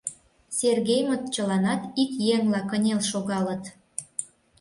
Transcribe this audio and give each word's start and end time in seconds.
Сергеймыт 0.57 1.23
чыланат 1.33 1.81
ик 2.03 2.11
еҥла 2.35 2.61
кынел 2.69 2.99
шогалыт. 3.09 3.63